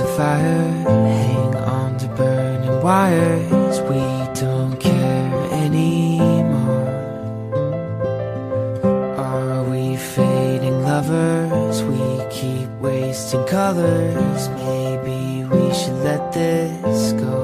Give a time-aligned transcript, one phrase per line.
[0.00, 0.72] a fire,
[1.08, 3.80] hang on to burning wires.
[3.82, 4.00] We
[4.40, 6.88] don't care anymore.
[9.18, 11.82] Are we fading lovers?
[11.82, 12.00] We
[12.30, 14.48] keep wasting colors.
[14.48, 17.36] Maybe we should let this go.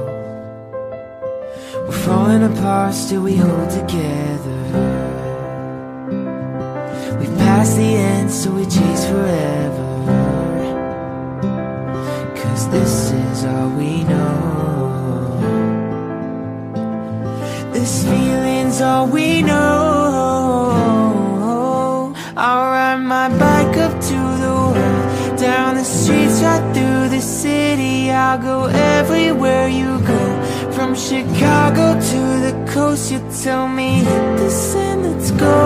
[1.86, 4.62] We're falling apart, still we hold together.
[7.18, 9.45] We've passed the end, so we chase forever.
[12.78, 15.40] This is all we know.
[17.72, 19.64] This feeling's all we know.
[22.36, 28.10] I'll ride my bike up to the world, down the streets, right through the city.
[28.10, 28.58] I'll go
[28.96, 30.22] everywhere you go,
[30.74, 33.10] from Chicago to the coast.
[33.12, 35.56] You tell me hit this and let's go,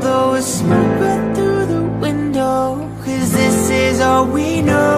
[0.00, 2.60] blow a smoke right through the window.
[3.04, 4.89] Cause this is all we know.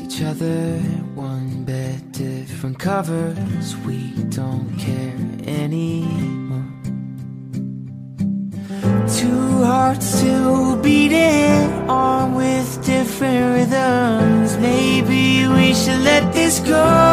[0.00, 0.78] Each other,
[1.14, 3.76] one bed, different covers.
[3.86, 6.64] We don't care anymore.
[9.08, 14.56] Two hearts still beating on with different rhythms.
[14.58, 17.03] Maybe we should let this go.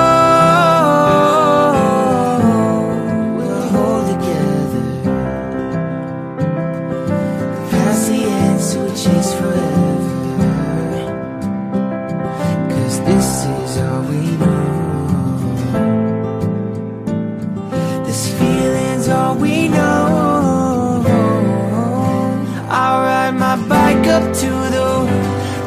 [23.31, 24.91] Ride my bike up to the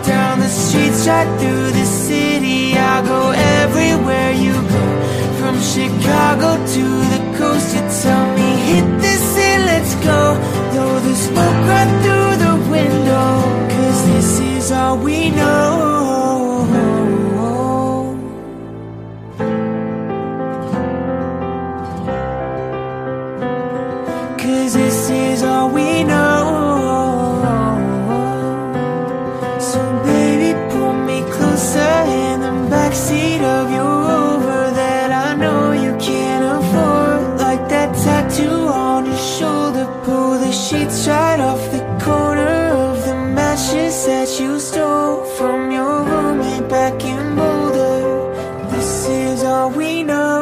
[0.07, 2.77] down the streets, right through the city.
[2.77, 4.85] I'll go everywhere you go,
[5.39, 7.75] from Chicago to the coast.
[7.75, 10.21] You tell me hit the and let's go.
[10.73, 13.29] Blow the smoke right through the window,
[13.73, 15.64] cause this is all we know.
[43.75, 48.69] ashes that you stole from your roommate back in Boulder.
[48.71, 50.34] This is all we know.